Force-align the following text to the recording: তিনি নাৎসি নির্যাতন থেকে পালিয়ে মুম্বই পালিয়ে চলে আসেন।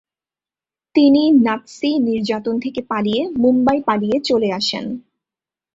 তিনি 0.95 1.23
নাৎসি 1.41 1.89
নির্যাতন 1.99 2.55
থেকে 2.59 2.81
পালিয়ে 2.81 3.21
মুম্বই 3.37 3.79
পালিয়ে 3.87 4.17
চলে 4.19 4.49
আসেন। 4.51 4.85